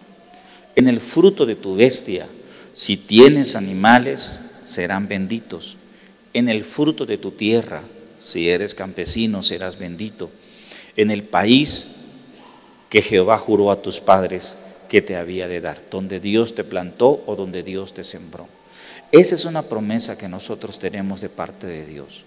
[0.76, 2.26] En el fruto de tu bestia,
[2.74, 5.78] si tienes animales, serán benditos.
[6.34, 7.82] En el fruto de tu tierra,
[8.18, 10.30] si eres campesino, serás bendito.
[10.96, 11.92] En el país
[12.90, 14.56] que Jehová juró a tus padres
[14.90, 18.46] que te había de dar, donde Dios te plantó o donde Dios te sembró.
[19.10, 22.24] Esa es una promesa que nosotros tenemos de parte de Dios.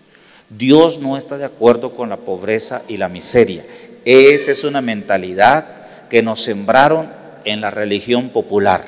[0.49, 3.63] Dios no está de acuerdo con la pobreza y la miseria.
[4.05, 5.65] Esa es una mentalidad
[6.09, 7.09] que nos sembraron
[7.43, 8.85] en la religión popular,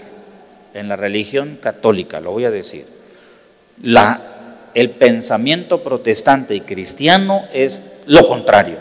[0.73, 2.85] en la religión católica, lo voy a decir.
[4.73, 8.77] El pensamiento protestante y cristiano es lo contrario.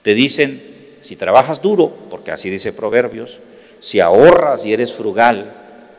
[0.00, 0.62] Te dicen,
[1.02, 3.38] si trabajas duro, porque así dice Proverbios,
[3.80, 5.52] si ahorras y eres frugal,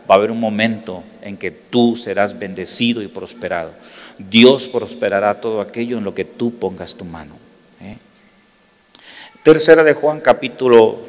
[0.10, 3.72] va a haber un momento en que tú serás bendecido y prosperado.
[4.18, 7.43] Dios prosperará todo aquello en lo que tú pongas tu mano.
[9.44, 11.00] Tercera de Juan capítulo,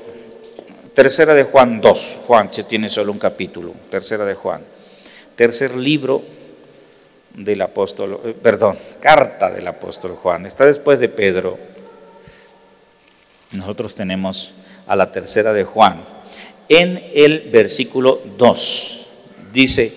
[0.92, 4.60] tercera de Juan 2, Juan se tiene solo un capítulo, tercera de Juan.
[5.36, 6.20] Tercer libro
[7.32, 11.56] del apóstol, eh, perdón, carta del apóstol Juan, está después de Pedro.
[13.52, 14.52] Nosotros tenemos
[14.88, 16.02] a la tercera de Juan.
[16.68, 19.06] En el versículo 2
[19.52, 19.92] dice,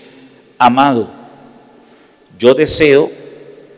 [0.58, 1.08] amado,
[2.38, 3.10] yo deseo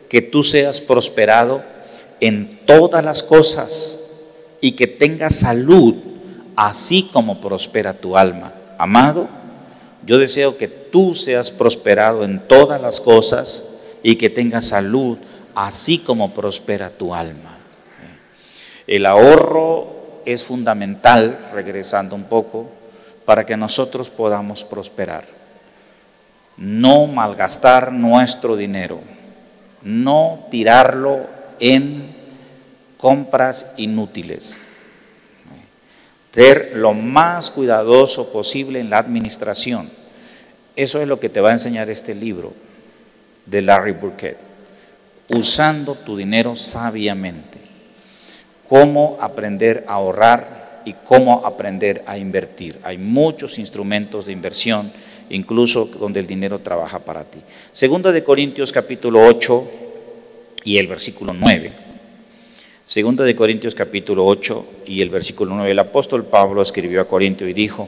[0.07, 1.63] que tú seas prosperado
[2.19, 4.00] en todas las cosas
[4.61, 5.95] y que tengas salud,
[6.55, 8.53] así como prospera tu alma.
[8.77, 9.27] Amado,
[10.05, 15.17] yo deseo que tú seas prosperado en todas las cosas y que tengas salud,
[15.55, 17.57] así como prospera tu alma.
[18.87, 22.69] El ahorro es fundamental, regresando un poco,
[23.25, 25.25] para que nosotros podamos prosperar.
[26.57, 28.99] No malgastar nuestro dinero,
[29.83, 31.21] no tirarlo
[31.59, 32.00] en
[33.01, 34.67] compras inútiles.
[36.31, 39.89] Ser lo más cuidadoso posible en la administración.
[40.75, 42.53] Eso es lo que te va a enseñar este libro
[43.45, 44.37] de Larry Burkett.
[45.29, 47.57] Usando tu dinero sabiamente.
[48.69, 52.79] Cómo aprender a ahorrar y cómo aprender a invertir.
[52.83, 54.91] Hay muchos instrumentos de inversión,
[55.29, 57.39] incluso donde el dinero trabaja para ti.
[57.71, 59.69] Segunda de Corintios capítulo 8
[60.63, 61.90] y el versículo 9.
[62.91, 67.47] Segunda de Corintios capítulo 8 y el versículo 9, el apóstol Pablo escribió a Corintio
[67.47, 67.87] y dijo,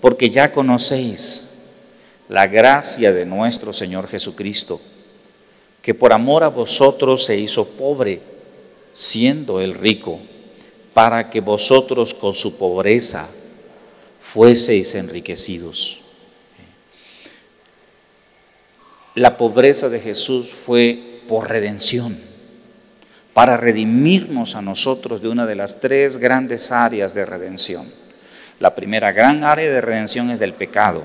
[0.00, 1.50] porque ya conocéis
[2.28, 4.80] la gracia de nuestro Señor Jesucristo,
[5.82, 8.20] que por amor a vosotros se hizo pobre,
[8.92, 10.20] siendo el rico,
[10.92, 13.28] para que vosotros con su pobreza
[14.20, 16.02] fueseis enriquecidos.
[19.16, 22.33] La pobreza de Jesús fue por redención
[23.34, 27.84] para redimirnos a nosotros de una de las tres grandes áreas de redención.
[28.60, 31.04] La primera gran área de redención es del pecado.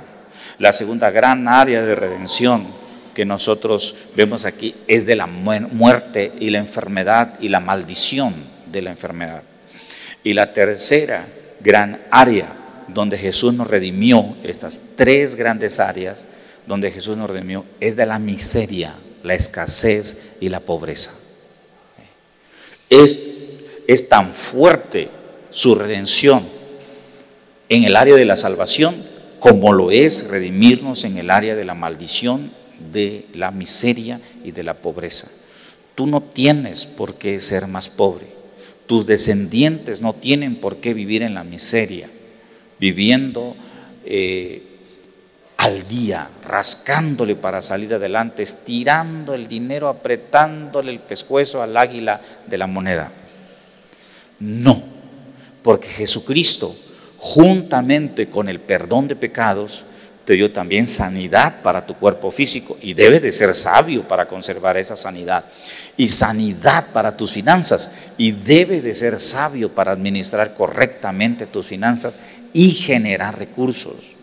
[0.60, 2.68] La segunda gran área de redención
[3.16, 8.36] que nosotros vemos aquí es de la muerte y la enfermedad y la maldición
[8.72, 9.42] de la enfermedad.
[10.24, 11.26] Y la tercera
[11.60, 12.54] gran área
[12.88, 16.28] donde Jesús nos redimió, estas tres grandes áreas
[16.68, 21.14] donde Jesús nos redimió, es de la miseria, la escasez y la pobreza.
[22.90, 25.10] Es, tan fuerte
[25.50, 26.44] su redención
[27.70, 28.96] en el área de la salvación
[29.40, 32.52] como lo es redimirnos en el área de la maldición,
[32.92, 35.30] de la miseria y de la pobreza.
[35.96, 38.28] Tú no tienes por qué ser más pobre.
[38.88, 42.10] Tus descendientes no tienen por qué vivir en la miseria,
[42.80, 43.56] viviendo
[44.06, 44.64] eh,
[45.60, 52.58] al día, rascándole para salir adelante, estirando el dinero, apretándole el pescuezo al águila de
[52.58, 53.12] la moneda.
[54.40, 54.82] No,
[55.62, 56.74] porque Jesucristo,
[57.18, 59.84] juntamente con el perdón de pecados,
[60.24, 64.78] te dio también sanidad para tu cuerpo físico y debes de ser sabio para conservar
[64.78, 65.44] esa sanidad.
[65.98, 72.18] Y sanidad para tus finanzas y debes de ser sabio para administrar correctamente tus finanzas
[72.54, 74.19] y generar recursos.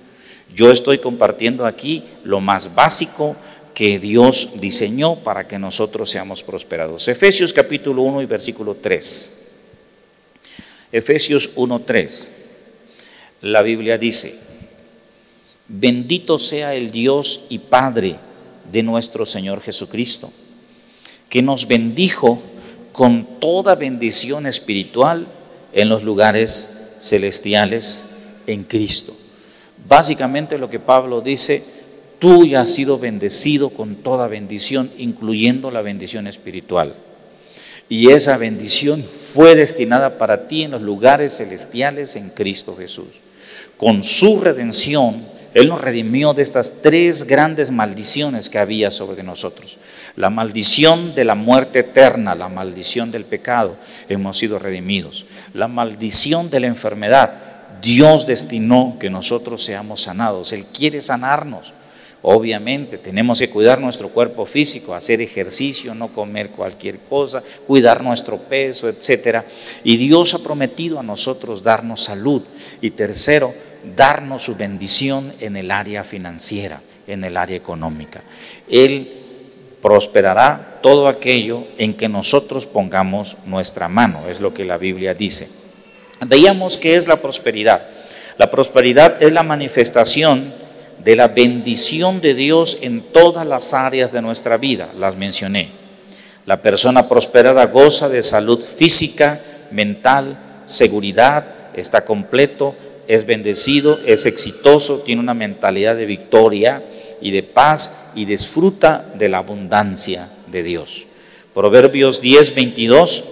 [0.54, 3.36] Yo estoy compartiendo aquí lo más básico
[3.74, 7.08] que Dios diseñó para que nosotros seamos prosperados.
[7.08, 9.42] Efesios capítulo 1 y versículo 3.
[10.92, 12.30] Efesios 1, 3.
[13.42, 14.38] La Biblia dice,
[15.68, 18.16] Bendito sea el Dios y Padre
[18.72, 20.32] de nuestro Señor Jesucristo,
[21.28, 22.40] que nos bendijo
[22.92, 25.26] con toda bendición espiritual
[25.72, 28.06] en los lugares celestiales
[28.46, 29.14] en Cristo.
[29.88, 31.62] Básicamente lo que Pablo dice,
[32.18, 36.94] tú ya has sido bendecido con toda bendición, incluyendo la bendición espiritual.
[37.88, 43.20] Y esa bendición fue destinada para ti en los lugares celestiales en Cristo Jesús.
[43.76, 49.78] Con su redención, él nos redimió de estas tres grandes maldiciones que había sobre nosotros.
[50.16, 53.76] La maldición de la muerte eterna, la maldición del pecado,
[54.08, 55.26] hemos sido redimidos.
[55.54, 60.52] La maldición de la enfermedad, Dios destinó que nosotros seamos sanados.
[60.52, 61.72] Él quiere sanarnos.
[62.22, 68.38] Obviamente tenemos que cuidar nuestro cuerpo físico, hacer ejercicio, no comer cualquier cosa, cuidar nuestro
[68.38, 69.44] peso, etc.
[69.84, 72.42] Y Dios ha prometido a nosotros darnos salud.
[72.80, 73.54] Y tercero,
[73.94, 78.22] darnos su bendición en el área financiera, en el área económica.
[78.68, 79.22] Él
[79.80, 85.65] prosperará todo aquello en que nosotros pongamos nuestra mano, es lo que la Biblia dice.
[86.24, 87.82] Veíamos que es la prosperidad.
[88.38, 90.52] La prosperidad es la manifestación
[91.02, 95.68] de la bendición de Dios en todas las áreas de nuestra vida, las mencioné.
[96.46, 102.74] La persona prosperada goza de salud física, mental, seguridad, está completo,
[103.08, 106.82] es bendecido, es exitoso, tiene una mentalidad de victoria
[107.20, 111.06] y de paz y disfruta de la abundancia de Dios.
[111.54, 113.24] Proverbios 10, 22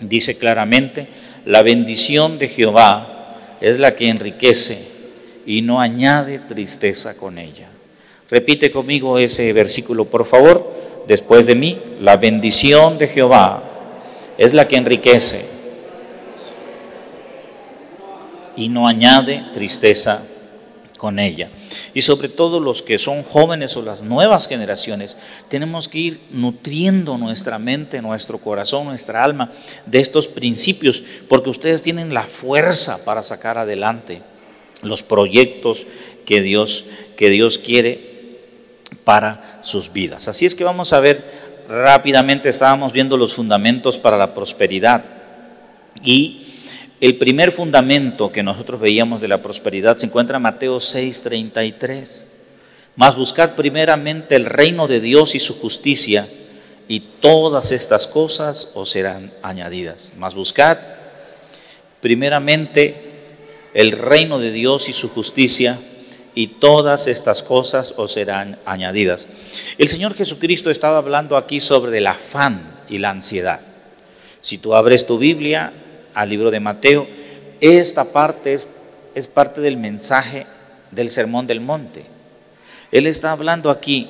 [0.00, 1.06] dice claramente,
[1.44, 4.78] la bendición de Jehová es la que enriquece
[5.46, 7.68] y no añade tristeza con ella.
[8.30, 10.72] Repite conmigo ese versículo, por favor,
[11.06, 13.62] después de mí, la bendición de Jehová
[14.38, 15.44] es la que enriquece
[18.56, 20.22] y no añade tristeza
[21.04, 21.50] con ella.
[21.92, 25.18] Y sobre todo los que son jóvenes o las nuevas generaciones,
[25.50, 29.52] tenemos que ir nutriendo nuestra mente, nuestro corazón, nuestra alma
[29.84, 34.22] de estos principios, porque ustedes tienen la fuerza para sacar adelante
[34.80, 35.86] los proyectos
[36.24, 36.86] que Dios,
[37.18, 38.38] que Dios quiere
[39.04, 40.26] para sus vidas.
[40.28, 41.22] Así es que vamos a ver
[41.68, 45.04] rápidamente, estábamos viendo los fundamentos para la prosperidad
[46.02, 46.43] y
[47.00, 52.26] el primer fundamento que nosotros veíamos de la prosperidad se encuentra en Mateo 6:33.
[52.96, 56.28] Mas buscad primeramente el reino de Dios y su justicia,
[56.86, 60.12] y todas estas cosas os serán añadidas.
[60.16, 60.78] Mas buscad
[62.00, 63.02] primeramente
[63.74, 65.78] el reino de Dios y su justicia,
[66.36, 69.26] y todas estas cosas os serán añadidas.
[69.78, 73.60] El Señor Jesucristo estaba hablando aquí sobre el afán y la ansiedad.
[74.40, 75.72] Si tú abres tu Biblia
[76.14, 77.06] al libro de Mateo,
[77.60, 78.66] esta parte es,
[79.14, 80.46] es parte del mensaje
[80.90, 82.04] del Sermón del Monte.
[82.92, 84.08] Él está hablando aquí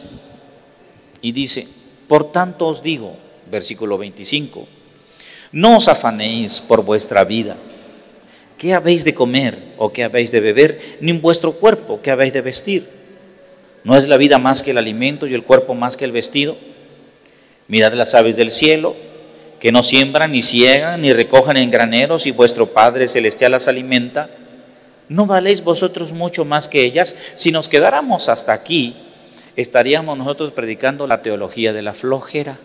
[1.21, 1.67] y dice,
[2.07, 3.17] por tanto os digo,
[3.51, 4.67] versículo 25,
[5.53, 7.57] no os afanéis por vuestra vida,
[8.59, 12.33] qué habéis de comer o qué habéis de beber, ni en vuestro cuerpo qué habéis
[12.33, 12.87] de vestir.
[13.85, 16.57] ¿No es la vida más que el alimento y el cuerpo más que el vestido?
[17.69, 18.97] Mirad las aves del cielo,
[19.65, 24.29] que no siembran, ni ciegan, ni recojan en graneros, y vuestro Padre Celestial las alimenta,
[25.09, 27.17] ¿no valéis vosotros mucho más que ellas?
[27.35, 28.95] Si nos quedáramos hasta aquí,
[29.57, 32.59] estaríamos nosotros predicando la teología de la flojera.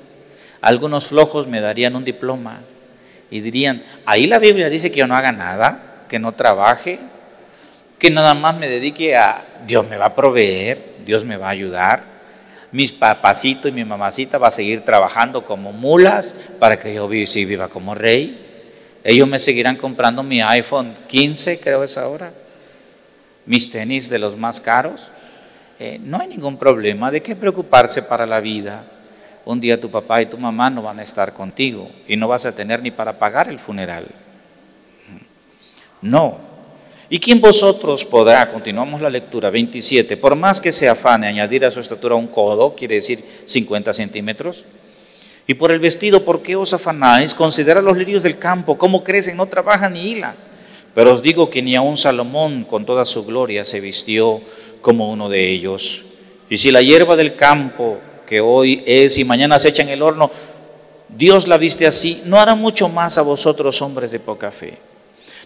[0.60, 2.60] Algunos flojos me darían un diploma
[3.32, 7.00] y dirían, ahí la Biblia dice que yo no haga nada, que no trabaje.
[7.98, 11.52] que nada más me dedique a Dios me va a proveer, Dios me va a
[11.52, 12.04] ayudar.
[12.72, 17.68] Mis papacito y mi mamacita va a seguir trabajando como mulas para que yo viva
[17.68, 18.46] como rey.
[19.04, 22.32] Ellos me seguirán comprando mi iPhone 15, creo es ahora.
[23.46, 25.12] Mis tenis de los más caros.
[25.80, 28.84] Eh, no hay ningún problema de qué preocuparse para la vida.
[29.46, 32.46] Un día tu papá y tu mamá no van a estar contigo y no vas
[32.46, 34.06] a tener ni para pagar el funeral.
[36.02, 36.49] No.
[37.12, 41.72] ¿Y quién vosotros podrá, continuamos la lectura, 27, por más que se afane añadir a
[41.72, 44.64] su estatura un codo, quiere decir 50 centímetros?
[45.48, 47.34] Y por el vestido, ¿por qué os afanáis?
[47.34, 50.36] Considera los lirios del campo, cómo crecen, no trabajan ni hilan.
[50.94, 54.42] Pero os digo que ni aun Salomón con toda su gloria se vistió
[54.82, 56.06] como uno de ellos.
[56.48, 57.98] Y si la hierba del campo,
[58.28, 60.30] que hoy es y mañana se echa en el horno,
[61.08, 64.78] Dios la viste así, no hará mucho más a vosotros hombres de poca fe.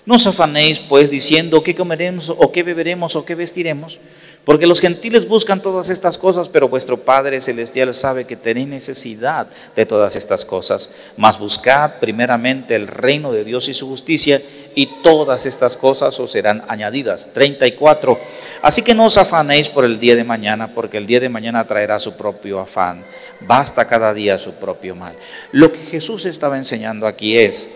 [0.05, 3.99] No os afanéis pues diciendo qué comeremos o qué beberemos o qué vestiremos,
[4.43, 9.47] porque los gentiles buscan todas estas cosas, pero vuestro Padre Celestial sabe que tenéis necesidad
[9.73, 10.93] de todas estas cosas.
[11.15, 14.41] Mas buscad primeramente el reino de Dios y su justicia,
[14.75, 17.31] y todas estas cosas os serán añadidas.
[17.31, 18.19] 34.
[18.61, 21.65] Así que no os afanéis por el día de mañana, porque el día de mañana
[21.65, 23.05] traerá su propio afán.
[23.39, 25.15] Basta cada día su propio mal.
[25.53, 27.71] Lo que Jesús estaba enseñando aquí es,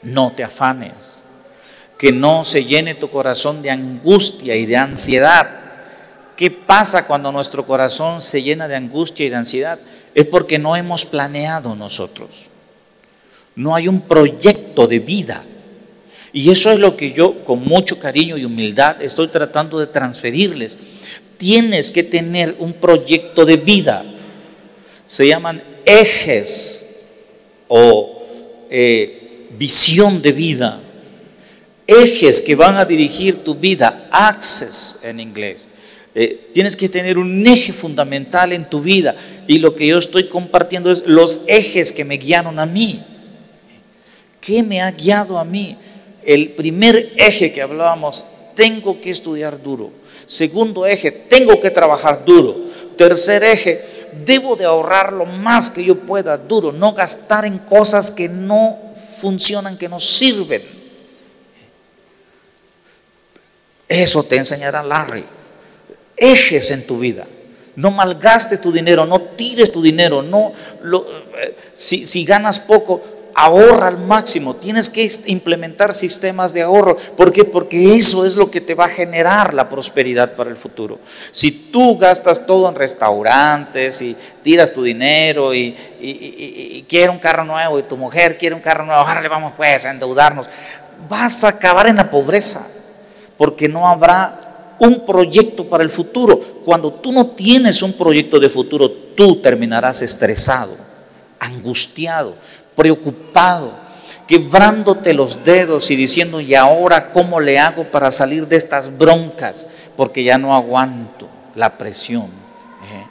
[0.00, 1.23] no te afanes,
[2.04, 5.64] que no se llene tu corazón de angustia y de ansiedad
[6.36, 9.78] ¿Qué pasa cuando nuestro corazón se llena de angustia y de ansiedad?
[10.14, 12.46] Es porque no hemos planeado nosotros.
[13.54, 15.44] No hay un proyecto de vida.
[16.32, 20.76] Y eso es lo que yo con mucho cariño y humildad estoy tratando de transferirles.
[21.36, 24.04] Tienes que tener un proyecto de vida.
[25.06, 26.96] Se llaman ejes
[27.68, 28.24] o
[28.70, 30.80] eh, visión de vida.
[31.86, 34.08] Ejes que van a dirigir tu vida.
[34.10, 35.68] Access en inglés.
[36.14, 39.14] Eh, tienes que tener un eje fundamental en tu vida.
[39.46, 43.02] Y lo que yo estoy compartiendo es los ejes que me guiaron a mí.
[44.40, 45.76] ¿Qué me ha guiado a mí?
[46.22, 49.90] El primer eje que hablábamos, tengo que estudiar duro.
[50.26, 52.68] Segundo eje, tengo que trabajar duro.
[52.96, 53.82] Tercer eje,
[54.24, 58.78] debo de ahorrar lo más que yo pueda duro, no gastar en cosas que no
[59.20, 60.62] funcionan, que no sirven.
[63.94, 65.24] Eso te enseñará Larry
[66.16, 67.26] ejes en tu vida.
[67.76, 70.52] No malgastes tu dinero, no tires tu dinero, no
[71.42, 73.02] eh, si, si ganas poco,
[73.34, 74.54] ahorra al máximo.
[74.54, 76.96] Tienes que implementar sistemas de ahorro.
[76.96, 77.42] ¿Por qué?
[77.44, 81.00] Porque eso es lo que te va a generar la prosperidad para el futuro.
[81.32, 87.44] Si tú gastas todo en restaurantes y tiras tu dinero y, y, quiere un carro
[87.44, 90.48] nuevo y tu mujer quiere un carro nuevo, ahora le vamos pues a endeudarnos,
[91.08, 92.68] vas a acabar en la pobreza
[93.36, 96.38] porque no habrá un proyecto para el futuro.
[96.64, 100.76] Cuando tú no tienes un proyecto de futuro, tú terminarás estresado,
[101.38, 102.34] angustiado,
[102.74, 103.72] preocupado,
[104.26, 109.66] quebrándote los dedos y diciendo, ¿y ahora cómo le hago para salir de estas broncas?
[109.96, 112.24] Porque ya no aguanto la presión.
[112.24, 113.06] ¿eh?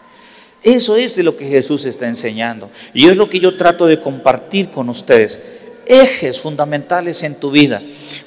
[0.64, 2.70] Eso es de lo que Jesús está enseñando.
[2.94, 5.42] Y es lo que yo trato de compartir con ustedes.
[5.86, 7.82] Ejes fundamentales en tu vida.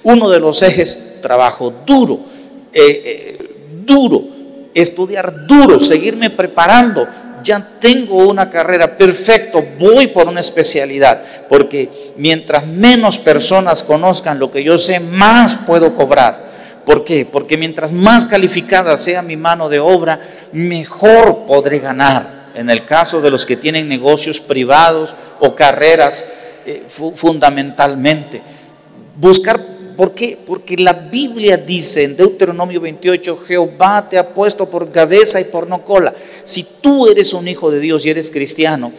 [0.07, 2.37] Uno de los ejes, trabajo duro
[2.79, 3.39] eh, eh,
[3.87, 4.23] duro,
[4.75, 7.09] estudiar duro, seguirme preparando.
[7.43, 14.51] Ya tengo una carrera, perfecto, voy por una especialidad, porque mientras menos personas conozcan lo
[14.51, 16.51] que yo sé, más puedo cobrar.
[16.85, 17.25] ¿Por qué?
[17.25, 20.21] Porque mientras más calificada sea mi mano de obra,
[20.53, 22.49] mejor podré ganar.
[22.55, 26.27] En el caso de los que tienen negocios privados o carreras,
[26.67, 28.43] eh, fundamentalmente.
[29.17, 30.39] Buscar ¿Por qué?
[30.45, 35.69] Porque la Biblia dice en Deuteronomio 28, Jehová te ha puesto por cabeza y por
[35.69, 36.15] no cola.
[36.45, 38.93] Si tú eres un hijo de Dios y eres cristiano,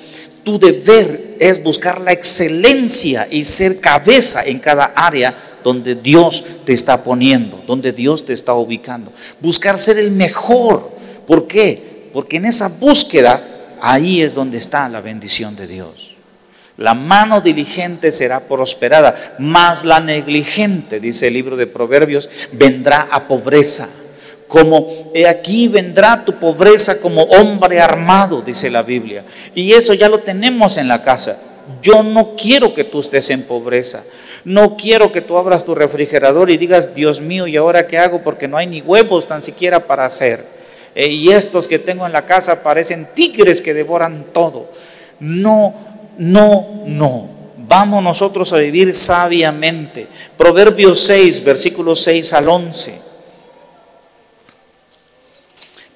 [0.43, 6.74] tu deber es buscar la excelencia y ser cabeza en cada área donde Dios te
[6.74, 9.12] está poniendo, donde Dios te está ubicando.
[9.39, 10.91] Buscar ser el mejor.
[11.28, 12.10] ¿Por qué?
[12.14, 16.16] Porque en esa búsqueda, ahí es donde está la bendición de Dios.
[16.78, 23.28] La mano diligente será prosperada, mas la negligente, dice el libro de Proverbios, vendrá a
[23.28, 23.89] pobreza.
[24.47, 29.23] Como he aquí vendrá tu pobreza como hombre armado, dice la Biblia.
[29.55, 31.39] Y eso ya lo tenemos en la casa.
[31.82, 34.03] Yo no quiero que tú estés en pobreza.
[34.45, 38.23] No quiero que tú abras tu refrigerador y digas, Dios mío, ¿y ahora qué hago?
[38.23, 40.45] Porque no hay ni huevos tan siquiera para hacer.
[40.95, 44.71] Eh, y estos que tengo en la casa parecen tigres que devoran todo.
[45.19, 45.73] No,
[46.18, 47.38] no, no.
[47.68, 50.07] Vamos nosotros a vivir sabiamente.
[50.38, 53.01] Proverbios 6, versículos 6 al 11.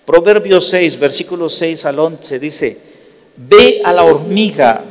[0.05, 2.77] Proverbios 6, versículos 6 al 11 dice,
[3.37, 4.83] ve a la hormiga,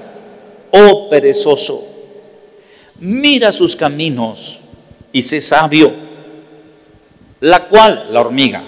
[0.71, 1.85] oh perezoso,
[3.01, 4.61] mira sus caminos
[5.13, 5.93] y sé sabio,
[7.41, 8.63] la cual, la hormiga,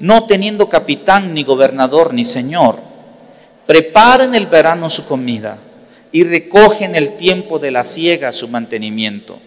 [0.00, 2.78] no teniendo capitán, ni gobernador, ni señor,
[3.66, 5.58] prepara en el verano su comida
[6.12, 9.38] y recoge en el tiempo de la siega su mantenimiento.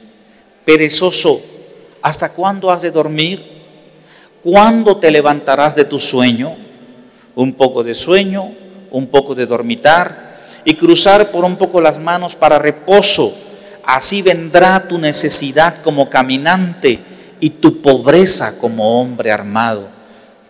[0.66, 1.40] Perezoso,
[2.02, 3.44] ¿hasta cuándo has de dormir?
[4.42, 6.56] ¿Cuándo te levantarás de tu sueño?
[7.36, 8.52] Un poco de sueño,
[8.92, 13.34] un poco de dormitar y cruzar por un poco las manos para reposo.
[13.84, 17.00] Así vendrá tu necesidad como caminante
[17.40, 19.90] y tu pobreza como hombre armado.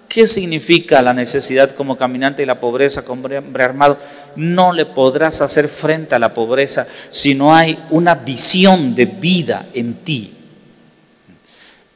[0.07, 3.97] ¿Qué significa la necesidad como caminante y la pobreza como hombre armado?
[4.35, 9.67] No le podrás hacer frente a la pobreza si no hay una visión de vida
[9.73, 10.33] en ti.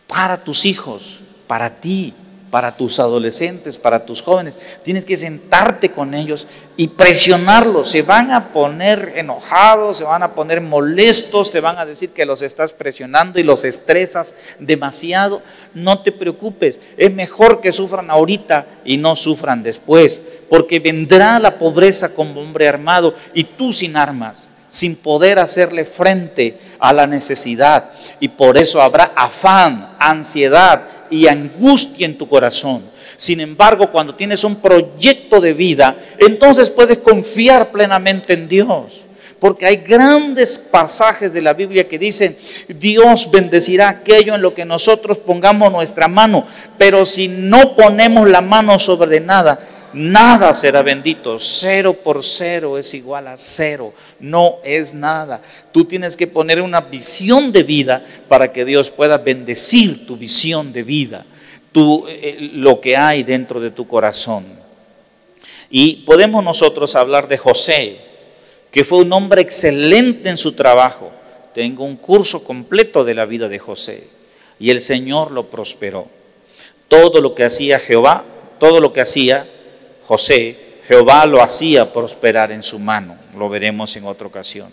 [0.08, 2.14] Para tus hijos, para ti,
[2.50, 4.58] para tus adolescentes, para tus jóvenes.
[4.84, 6.48] Tienes que sentarte con ellos
[6.78, 7.90] y presionarlos.
[7.90, 12.26] Se van a poner enojados, se van a poner molestos, te van a decir que
[12.26, 15.42] los estás presionando y los estresas demasiado.
[15.74, 21.58] No te preocupes, es mejor que sufran ahorita y no sufran después, porque vendrá la
[21.58, 27.90] pobreza como hombre armado y tú sin armas sin poder hacerle frente a la necesidad.
[28.20, 32.82] Y por eso habrá afán, ansiedad, y angustia en tu corazón.
[33.18, 39.06] Sin embargo, cuando tienes un proyecto de vida, entonces puedes confiar plenamente en Dios.
[39.40, 42.38] Porque hay grandes pasajes de la Biblia que dicen,
[42.68, 46.46] Dios bendecirá aquello en lo que nosotros pongamos nuestra mano,
[46.78, 49.60] pero si no ponemos la mano sobre nada,
[49.94, 51.40] nada será bendito.
[51.40, 53.94] Cero por cero es igual a cero.
[54.20, 55.42] No es nada.
[55.72, 60.72] Tú tienes que poner una visión de vida para que Dios pueda bendecir tu visión
[60.74, 61.26] de vida,
[61.72, 64.46] tu, eh, lo que hay dentro de tu corazón.
[65.70, 67.98] Y podemos nosotros hablar de José,
[68.72, 71.12] que fue un hombre excelente en su trabajo.
[71.54, 74.08] Tengo un curso completo de la vida de José.
[74.60, 76.08] Y el Señor lo prosperó.
[76.88, 78.24] Todo lo que hacía Jehová,
[78.60, 79.48] todo lo que hacía
[80.10, 80.58] José,
[80.88, 83.16] Jehová lo hacía prosperar en su mano.
[83.38, 84.72] Lo veremos en otra ocasión.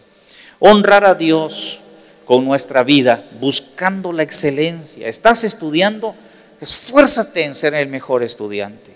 [0.61, 1.81] Honrar a Dios
[2.25, 5.09] con nuestra vida, buscando la excelencia.
[5.09, 6.15] ¿Estás estudiando?
[6.59, 8.93] Esfuérzate en ser el mejor estudiante.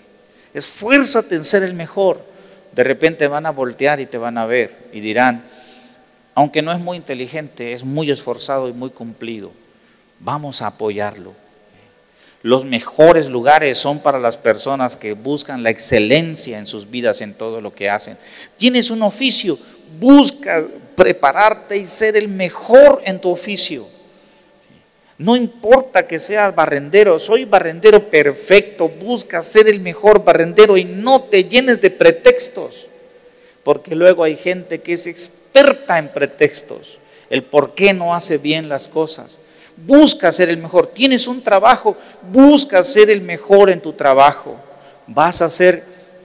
[0.51, 2.25] Esfuérzate en ser el mejor.
[2.71, 5.43] De repente van a voltear y te van a ver y dirán,
[6.33, 9.51] aunque no es muy inteligente, es muy esforzado y muy cumplido.
[10.19, 11.35] Vamos a apoyarlo.
[12.43, 17.35] Los mejores lugares son para las personas que buscan la excelencia en sus vidas, en
[17.35, 18.17] todo lo que hacen.
[18.57, 19.59] Tienes un oficio,
[19.99, 20.65] busca
[20.95, 23.87] prepararte y ser el mejor en tu oficio.
[25.19, 31.21] No importa que seas barrendero, soy barrendero perfecto, busca ser el mejor barrendero y no
[31.21, 32.89] te llenes de pretextos,
[33.61, 36.97] porque luego hay gente que es experta en pretextos,
[37.29, 39.40] el por qué no hace bien las cosas.
[39.85, 40.87] Busca ser el mejor.
[40.87, 41.97] Tienes un trabajo,
[42.31, 44.57] busca ser el mejor en tu trabajo.
[45.07, 45.83] Vas a ser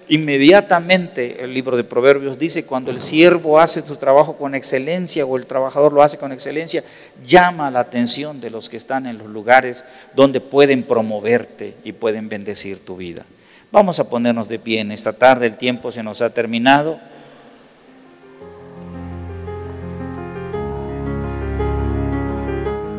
[0.09, 5.37] inmediatamente, el libro de Proverbios dice, cuando el siervo hace su trabajo con excelencia o
[5.37, 6.85] el trabajador lo hace con excelencia,
[7.27, 9.85] llama la atención de los que están en los lugares
[10.15, 13.25] donde pueden promoverte y pueden bendecir tu vida.
[13.73, 17.01] Vamos a ponernos de pie en esta tarde, el tiempo se nos ha terminado.